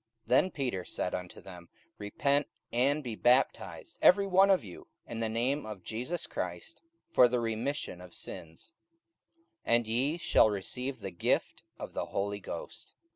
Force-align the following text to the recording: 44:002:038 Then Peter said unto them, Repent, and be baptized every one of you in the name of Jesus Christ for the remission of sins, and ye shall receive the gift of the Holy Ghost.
44:002:038 0.27 0.27
Then 0.29 0.49
Peter 0.49 0.83
said 0.85 1.13
unto 1.13 1.41
them, 1.41 1.69
Repent, 1.99 2.47
and 2.73 3.03
be 3.03 3.13
baptized 3.13 3.99
every 4.01 4.25
one 4.25 4.49
of 4.49 4.63
you 4.63 4.87
in 5.05 5.19
the 5.19 5.29
name 5.29 5.63
of 5.63 5.83
Jesus 5.83 6.25
Christ 6.25 6.81
for 7.11 7.27
the 7.27 7.39
remission 7.39 8.01
of 8.01 8.15
sins, 8.15 8.73
and 9.63 9.85
ye 9.85 10.17
shall 10.17 10.49
receive 10.49 10.99
the 11.01 11.11
gift 11.11 11.61
of 11.77 11.93
the 11.93 12.07
Holy 12.07 12.39
Ghost. 12.39 12.95